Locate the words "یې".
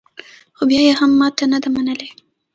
0.87-0.93